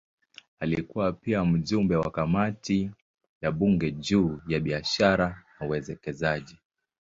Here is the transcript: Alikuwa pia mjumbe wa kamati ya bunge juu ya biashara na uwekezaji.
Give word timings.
Alikuwa 0.59 1.13
pia 1.13 1.45
mjumbe 1.45 1.95
wa 1.95 2.11
kamati 2.11 2.91
ya 3.41 3.51
bunge 3.51 3.91
juu 3.91 4.41
ya 4.47 4.59
biashara 4.59 5.43
na 5.59 5.65
uwekezaji. 5.67 6.57